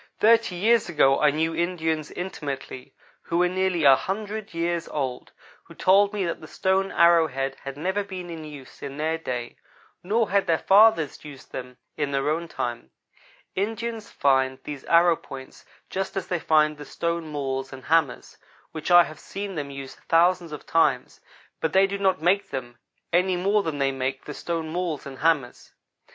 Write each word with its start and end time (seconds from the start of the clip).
Thirty 0.19 0.55
years 0.55 0.89
ago 0.89 1.19
I 1.21 1.29
knew 1.29 1.53
Indians, 1.55 2.09
intimately, 2.09 2.95
who 3.21 3.37
were 3.37 3.47
nearly 3.47 3.83
a 3.83 3.95
hundred 3.95 4.51
years 4.51 4.87
old, 4.87 5.31
who 5.65 5.75
told 5.75 6.11
me 6.11 6.25
that 6.25 6.41
the 6.41 6.47
stone 6.47 6.91
arrow 6.91 7.27
head 7.27 7.55
had 7.65 7.77
never 7.77 8.03
been 8.03 8.31
in 8.31 8.43
use 8.43 8.81
in 8.81 8.97
their 8.97 9.19
day, 9.19 9.57
nor 10.01 10.31
had 10.31 10.47
their 10.47 10.57
fathers 10.57 11.23
used 11.23 11.51
them 11.51 11.77
in 11.97 12.09
their 12.09 12.31
own 12.31 12.47
time. 12.47 12.89
Indians 13.53 14.09
find 14.09 14.57
these 14.63 14.83
arrow 14.85 15.15
points 15.15 15.65
just 15.87 16.17
as 16.17 16.25
they 16.27 16.39
find 16.39 16.79
the 16.79 16.83
stone 16.85 17.27
mauls 17.27 17.71
and 17.71 17.83
hammers, 17.85 18.39
which 18.71 18.89
I 18.89 19.03
have 19.03 19.19
seen 19.19 19.53
them 19.53 19.69
use 19.69 19.93
thousands 19.93 20.51
of 20.51 20.65
times, 20.65 21.21
but 21.59 21.73
they 21.73 21.85
do 21.85 21.99
not 21.99 22.19
make 22.19 22.49
them 22.49 22.79
any 23.13 23.35
more 23.35 23.61
than 23.61 23.77
they 23.77 23.91
make 23.91 24.25
the 24.25 24.33
stone 24.33 24.69
mauls 24.69 25.05
and 25.05 25.19
hammers. 25.19 25.75